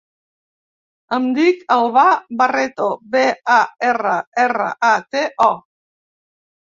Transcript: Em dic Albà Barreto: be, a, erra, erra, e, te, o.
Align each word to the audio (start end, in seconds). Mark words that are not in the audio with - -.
Em 1.17 1.25
dic 1.33 1.59
Albà 1.75 2.05
Barreto: 2.39 2.87
be, 3.15 3.21
a, 3.57 3.57
erra, 3.91 4.15
erra, 4.45 4.71
e, 4.89 4.95
te, 5.17 5.23
o. 5.49 5.51